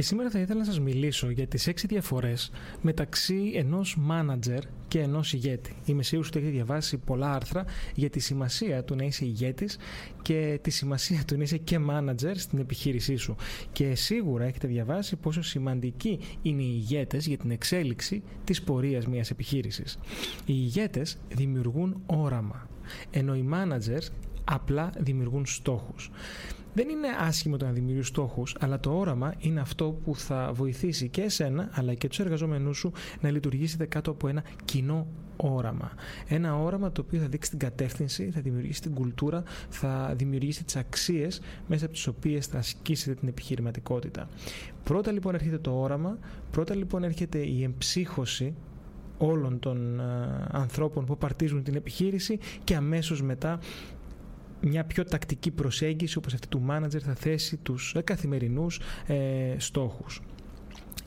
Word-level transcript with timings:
Και 0.00 0.06
σήμερα 0.06 0.30
θα 0.30 0.38
ήθελα 0.38 0.58
να 0.58 0.64
σας 0.64 0.80
μιλήσω 0.80 1.30
για 1.30 1.46
τις 1.46 1.66
έξι 1.66 1.86
διαφορές 1.86 2.50
μεταξύ 2.80 3.52
ενός 3.54 3.96
μάνατζερ 3.98 4.62
και 4.88 5.00
ενός 5.00 5.32
ηγέτη. 5.32 5.76
Είμαι 5.84 6.02
σίγουρος 6.02 6.28
ότι 6.28 6.38
έχετε 6.38 6.52
διαβάσει 6.54 6.98
πολλά 6.98 7.32
άρθρα 7.32 7.64
για 7.94 8.10
τη 8.10 8.20
σημασία 8.20 8.84
του 8.84 8.94
να 8.94 9.04
είσαι 9.04 9.24
ηγέτης 9.24 9.78
και 10.22 10.58
τη 10.62 10.70
σημασία 10.70 11.24
του 11.26 11.36
να 11.36 11.42
είσαι 11.42 11.56
και 11.56 11.78
μάνατζερ 11.78 12.38
στην 12.38 12.58
επιχείρησή 12.58 13.16
σου. 13.16 13.36
Και 13.72 13.94
σίγουρα 13.94 14.44
έχετε 14.44 14.68
διαβάσει 14.68 15.16
πόσο 15.16 15.42
σημαντικοί 15.42 16.18
είναι 16.42 16.62
οι 16.62 16.72
ηγέτες 16.74 17.26
για 17.26 17.36
την 17.36 17.50
εξέλιξη 17.50 18.22
της 18.44 18.62
πορείας 18.62 19.06
μιας 19.06 19.30
επιχείρησης. 19.30 19.98
Οι 20.44 20.54
ηγέτες 20.56 21.18
δημιουργούν 21.28 22.02
όραμα, 22.06 22.68
ενώ 23.10 23.34
οι 23.34 23.48
managers 23.52 24.08
απλά 24.44 24.90
δημιουργούν 24.98 25.46
στόχους. 25.46 26.10
Δεν 26.74 26.88
είναι 26.88 27.08
άσχημο 27.18 27.56
το 27.56 27.64
να 27.64 27.72
δημιουργείς 27.72 28.06
στόχους, 28.06 28.56
αλλά 28.60 28.80
το 28.80 28.98
όραμα 28.98 29.34
είναι 29.38 29.60
αυτό 29.60 29.98
που 30.04 30.16
θα 30.16 30.50
βοηθήσει 30.52 31.08
και 31.08 31.22
εσένα 31.22 31.68
αλλά 31.72 31.94
και 31.94 32.08
τους 32.08 32.18
εργαζόμενού 32.18 32.74
σου 32.74 32.92
να 33.20 33.30
λειτουργήσετε 33.30 33.86
κάτω 33.86 34.10
από 34.10 34.28
ένα 34.28 34.44
κοινό 34.64 35.06
όραμα. 35.36 35.92
Ένα 36.28 36.56
όραμα 36.56 36.92
το 36.92 37.02
οποίο 37.06 37.20
θα 37.20 37.26
δείξει 37.26 37.50
την 37.50 37.58
κατεύθυνση, 37.58 38.30
θα 38.30 38.40
δημιουργήσει 38.40 38.80
την 38.80 38.94
κουλτούρα, 38.94 39.42
θα 39.68 40.14
δημιουργήσει 40.16 40.64
τις 40.64 40.76
αξίες 40.76 41.40
μέσα 41.66 41.84
από 41.84 41.94
τις 41.94 42.06
οποίες 42.06 42.46
θα 42.46 42.58
ασκήσετε 42.58 43.14
την 43.14 43.28
επιχειρηματικότητα. 43.28 44.28
Πρώτα 44.84 45.12
λοιπόν 45.12 45.34
έρχεται 45.34 45.58
το 45.58 45.80
όραμα, 45.80 46.18
πρώτα 46.50 46.74
λοιπόν 46.74 47.04
έρχεται 47.04 47.38
η 47.38 47.62
εμψύχωση 47.62 48.54
όλων 49.18 49.58
των 49.58 50.00
ε, 50.00 50.04
ανθρώπων 50.50 51.04
που 51.04 51.18
παρτίζουν 51.18 51.62
την 51.62 51.74
επιχείρηση 51.74 52.38
και 52.64 52.76
αμέσως 52.76 53.22
μετά 53.22 53.58
μια 54.60 54.84
πιο 54.84 55.04
τακτική 55.04 55.50
προσέγγιση 55.50 56.18
όπως 56.18 56.34
αυτή 56.34 56.48
του 56.48 56.60
μάνατζερ 56.60 57.02
θα 57.04 57.14
θέσει 57.14 57.56
τους 57.56 57.94
ε, 57.94 58.00
καθημερινούς 58.00 58.80
ε, 59.06 59.54
στόχους. 59.58 60.22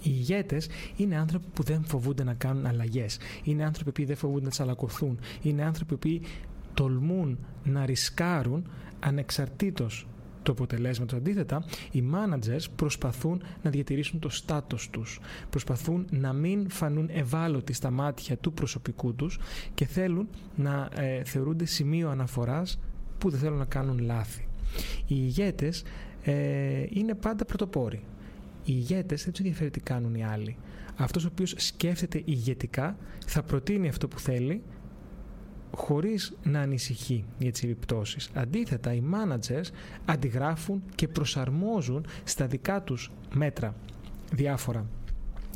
Οι 0.04 0.12
ηγέτες 0.14 0.70
είναι 0.96 1.18
άνθρωποι 1.18 1.46
που 1.54 1.64
δεν 1.64 1.84
φοβούνται 1.86 2.24
να 2.24 2.34
κάνουν 2.34 2.66
αλλαγές. 2.66 3.18
Είναι 3.44 3.66
άνθρωποι 3.66 3.92
που 3.92 4.06
δεν 4.06 4.16
φοβούνται 4.16 4.44
να 4.44 4.50
τσαλακωθούν. 4.50 5.20
Είναι 5.42 5.64
άνθρωποι 5.64 5.98
που 5.98 6.28
τολμούν 6.74 7.38
να 7.64 7.86
ρισκάρουν 7.86 8.68
ανεξαρτήτως 9.00 10.08
του 10.44 10.52
αποτελέσματος. 10.52 11.18
Αντίθετα, 11.18 11.64
οι 11.92 12.04
managers 12.14 12.66
προσπαθούν 12.76 13.44
να 13.64 13.70
διατηρήσουν 13.70 14.20
το 14.20 14.30
στάτος 14.30 14.90
τους. 14.90 15.20
Προσπαθούν 15.50 16.08
να 16.10 16.34
μην 16.34 16.70
φανούν 16.70 17.10
ευάλωτοι 17.12 17.74
στα 17.74 17.92
μάτια 17.92 18.38
του 18.38 18.54
προσωπικού 18.54 19.16
τους 19.16 19.40
και 19.74 19.86
θέλουν 19.86 20.28
να 20.56 20.90
ε, 20.96 21.24
θεωρούνται 21.24 21.66
σημείο 21.66 22.10
αναφοράς 22.10 22.80
που 23.24 23.30
δεν 23.30 23.40
θέλουν 23.40 23.58
να 23.58 23.66
κάνουν 23.66 24.00
λάθη. 24.00 24.48
Οι 25.08 25.16
ηγέτες 25.16 25.84
ε, 26.24 26.86
είναι 26.90 27.14
πάντα 27.14 27.46
πρωτοπόροι. 27.46 28.02
Οι 28.66 28.74
ηγέτες 28.76 29.24
δεν 29.24 29.32
τους 29.32 29.40
ενδιαφέρει 29.40 29.70
τι 29.70 29.80
κάνουν 29.80 30.16
οι 30.16 30.26
άλλοι. 30.26 30.58
Αυτός 30.96 31.26
ο 31.26 31.28
οποίος 31.32 31.54
σκέφτεται 31.58 32.22
ηγετικά 32.26 32.98
θα 33.26 33.44
προτείνει 33.44 33.88
αυτό 33.88 34.08
που 34.08 34.20
θέλει 34.20 34.62
χωρίς 35.76 36.34
να 36.44 36.60
ανησυχεί 36.60 37.26
για 37.38 37.52
τις 37.52 37.64
επιπτώσεις. 37.64 38.30
Αντίθετα, 38.34 38.94
οι 38.94 39.04
managers 39.14 39.70
αντιγράφουν 40.06 40.84
και 40.96 41.08
προσαρμόζουν 41.08 42.06
στα 42.24 42.48
δικά 42.48 42.82
τους 42.82 43.12
μέτρα 43.34 43.76
διάφορα 44.34 44.86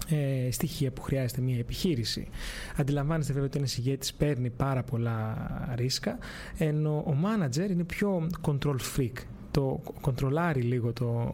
ε, 0.09 0.51
στοιχεία 0.51 0.91
που 0.91 1.01
χρειάζεται 1.01 1.41
μια 1.41 1.57
επιχείρηση. 1.57 2.27
Αντιλαμβάνεστε 2.75 3.33
βέβαια 3.33 3.47
ότι 3.47 3.57
ένας 3.57 3.77
ηγέτης 3.77 4.13
παίρνει 4.13 4.49
πάρα 4.49 4.83
πολλά 4.83 5.35
ρίσκα, 5.75 6.17
ενώ 6.57 6.97
ο 6.97 7.15
manager 7.23 7.69
είναι 7.69 7.83
πιο 7.83 8.27
control 8.41 8.75
freak, 8.97 9.13
το 9.51 9.81
κοντρολάρει 10.01 10.61
λίγο 10.61 10.93
το, 10.93 11.33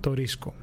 το 0.00 0.12
ρίσκο. 0.12 0.54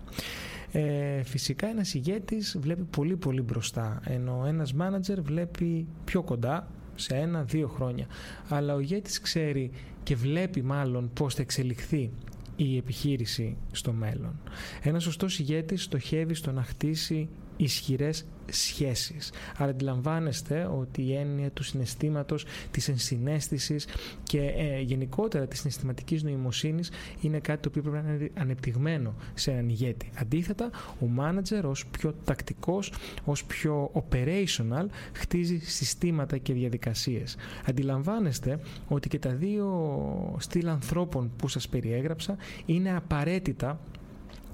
Ε, 0.71 1.23
φυσικά 1.23 1.67
ένας 1.67 1.93
ηγέτης 1.93 2.57
βλέπει 2.59 2.83
πολύ 2.83 3.15
πολύ 3.15 3.41
μπροστά, 3.41 4.01
ενώ 4.05 4.43
ένας 4.47 4.73
manager 4.79 5.17
βλέπει 5.21 5.87
πιο 6.05 6.21
κοντά, 6.21 6.67
σε 6.95 7.15
ένα-δύο 7.15 7.67
χρόνια. 7.67 8.05
Αλλά 8.49 8.73
ο 8.73 8.79
ηγέτης 8.79 9.19
ξέρει 9.19 9.71
και 10.03 10.15
βλέπει 10.15 10.61
μάλλον 10.61 11.09
πώς 11.13 11.35
θα 11.35 11.41
εξελιχθεί 11.41 12.11
η 12.55 12.77
επιχείρηση 12.77 13.57
στο 13.71 13.91
μέλλον. 13.91 14.39
Ένας 14.81 15.03
σωστός 15.03 15.39
ηγέτης 15.39 15.83
στοχεύει 15.83 16.33
στο 16.33 16.51
να 16.51 16.63
χτίσει 16.63 17.29
ισχυρές 17.57 18.25
σχέσεις. 18.51 19.31
Άρα 19.57 19.69
αντιλαμβάνεστε 19.71 20.69
ότι 20.79 21.01
η 21.01 21.15
έννοια 21.15 21.51
του 21.51 21.63
συναισθήματος, 21.63 22.45
της 22.71 22.87
ενσυναίσθησης 22.89 23.87
και 24.23 24.39
ε, 24.39 24.79
γενικότερα 24.81 25.47
της 25.47 25.59
συναισθηματικής 25.59 26.23
νοημοσύνης 26.23 26.91
είναι 27.21 27.39
κάτι 27.39 27.61
το 27.61 27.69
οποίο 27.69 27.81
πρέπει 27.91 28.05
να 28.07 28.13
είναι 28.13 28.29
ανεπτυγμένο 28.33 29.15
σε 29.33 29.51
έναν 29.51 29.69
ηγέτη. 29.69 30.09
Αντίθετα, 30.15 30.69
ο 31.01 31.05
μάνατζερ 31.05 31.65
ως 31.65 31.85
πιο 31.85 32.13
τακτικός, 32.23 32.93
ως 33.25 33.43
πιο 33.45 33.91
operational 33.93 34.85
χτίζει 35.13 35.57
συστήματα 35.57 36.37
και 36.37 36.53
διαδικασίες. 36.53 37.35
Αντιλαμβάνεστε 37.65 38.59
ότι 38.87 39.09
και 39.09 39.19
τα 39.19 39.29
δύο 39.29 40.35
στυλ 40.39 40.67
ανθρώπων 40.67 41.31
που 41.35 41.47
σας 41.47 41.67
περιέγραψα 41.67 42.37
είναι 42.65 42.95
απαραίτητα 42.95 43.79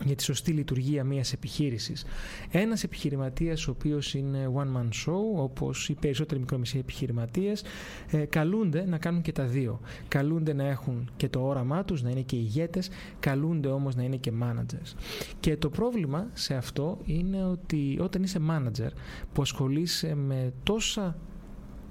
για 0.05 0.15
τη 0.15 0.23
σωστή 0.23 0.51
λειτουργία 0.51 1.03
μιας 1.03 1.33
επιχείρησης. 1.33 2.05
Ένας 2.51 2.83
επιχειρηματίας 2.83 3.67
ο 3.67 3.71
οποίος 3.71 4.13
είναι 4.13 4.51
one 4.55 4.77
man 4.77 4.89
show, 5.05 5.41
όπως 5.43 5.89
οι 5.89 5.93
περισσότεροι 5.93 6.39
μικρομεσαίοι 6.39 6.81
επιχειρηματίες, 6.81 7.63
ε, 8.11 8.25
καλούνται 8.25 8.85
να 8.85 8.97
κάνουν 8.97 9.21
και 9.21 9.31
τα 9.31 9.45
δύο. 9.45 9.79
Καλούνται 10.07 10.53
να 10.53 10.63
έχουν 10.63 11.09
και 11.17 11.29
το 11.29 11.41
όραμά 11.41 11.85
τους, 11.85 12.01
να 12.01 12.09
είναι 12.09 12.21
και 12.21 12.35
ηγέτες, 12.35 12.89
καλούνται 13.19 13.67
όμως 13.67 13.95
να 13.95 14.03
είναι 14.03 14.15
και 14.15 14.31
managers. 14.41 14.93
Και 15.39 15.57
το 15.57 15.69
πρόβλημα 15.69 16.27
σε 16.33 16.53
αυτό 16.53 16.97
είναι 17.05 17.45
ότι 17.45 17.97
όταν 18.01 18.23
είσαι 18.23 18.39
manager 18.49 18.89
που 19.33 19.41
ασχολείσαι 19.41 20.16
με 20.16 20.53
τόσα 20.63 21.17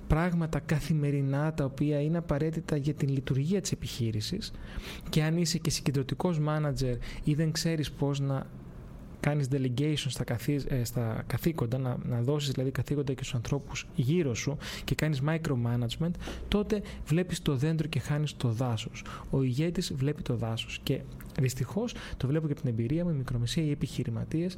πράγματα 0.08 0.58
καθημερινά 0.58 1.54
τα 1.54 1.64
οποία 1.64 2.00
είναι 2.00 2.18
απαραίτητα 2.18 2.76
για 2.76 2.94
την 2.94 3.08
λειτουργία 3.08 3.60
της 3.60 3.72
επιχείρησης 3.72 4.52
και 5.08 5.22
αν 5.22 5.36
είσαι 5.36 5.58
και 5.58 5.70
συγκεντρωτικός 5.70 6.40
manager 6.48 6.96
ή 7.24 7.34
δεν 7.34 7.52
ξέρεις 7.52 7.90
πώς 7.90 8.20
να 8.20 8.46
κάνεις 9.20 9.48
delegation 9.52 9.94
στα, 9.94 10.24
καθή, 10.24 10.60
ε, 10.68 10.84
στα 10.84 11.22
καθήκοντα, 11.26 11.78
να, 11.78 11.96
να 12.04 12.22
δώσεις 12.22 12.50
δηλαδή 12.50 12.70
καθήκοντα 12.70 13.12
και 13.12 13.22
στους 13.22 13.34
ανθρώπους 13.34 13.86
γύρω 13.94 14.34
σου 14.34 14.56
και 14.84 14.94
κάνεις 14.94 15.22
micromanagement, 15.26 16.10
τότε 16.48 16.82
βλέπεις 17.06 17.42
το 17.42 17.56
δέντρο 17.56 17.88
και 17.88 17.98
χάνεις 17.98 18.36
το 18.36 18.48
δάσος. 18.48 19.04
Ο 19.30 19.42
ηγέτης 19.42 19.92
βλέπει 19.94 20.22
το 20.22 20.36
δάσος 20.36 20.80
και 20.82 21.00
δυστυχώς 21.40 21.94
το 22.16 22.26
βλέπω 22.26 22.46
και 22.46 22.52
από 22.52 22.60
την 22.60 22.70
εμπειρία 22.70 23.04
μου, 23.04 23.10
οι 23.10 23.14
μικρομεσαίοι 23.14 23.70
επιχειρηματίες 23.70 24.56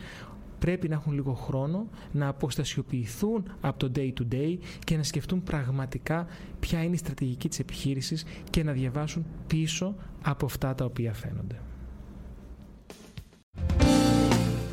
πρέπει 0.60 0.88
να 0.88 0.94
έχουν 0.94 1.12
λίγο 1.12 1.32
χρόνο 1.32 1.86
να 2.12 2.28
αποστασιοποιηθούν 2.28 3.42
από 3.60 3.78
το 3.78 3.92
day 3.96 4.12
to 4.20 4.34
day 4.34 4.58
και 4.84 4.96
να 4.96 5.02
σκεφτούν 5.02 5.42
πραγματικά 5.42 6.26
ποια 6.60 6.82
είναι 6.82 6.94
η 6.94 6.98
στρατηγική 6.98 7.48
της 7.48 7.58
επιχείρησης 7.58 8.24
και 8.50 8.62
να 8.62 8.72
διαβάσουν 8.72 9.26
πίσω 9.46 9.94
από 10.22 10.46
αυτά 10.46 10.74
τα 10.74 10.84
οποία 10.84 11.12
φαίνονται. 11.12 11.60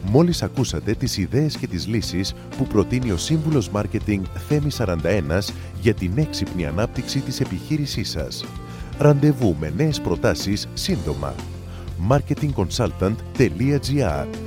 Μόλις 0.09 0.43
ακούσατε 0.43 0.93
τις 0.93 1.17
ιδέες 1.17 1.57
και 1.57 1.67
τις 1.67 1.87
λύσεις 1.87 2.33
που 2.57 2.67
προτείνει 2.67 3.11
ο 3.11 3.17
σύμβουλος 3.17 3.69
Μάρκετινγκ 3.69 4.23
Θέμη 4.47 4.69
41 4.77 5.39
για 5.81 5.93
την 5.93 6.17
έξυπνη 6.17 6.65
ανάπτυξη 6.65 7.19
της 7.19 7.39
επιχείρησής 7.39 8.09
σας. 8.09 8.45
Ραντεβού 8.97 9.55
με 9.59 9.73
νέες 9.75 10.01
προτάσεις 10.01 10.67
σύντομα. 10.73 11.35
marketingconsultant.gr 12.09 14.46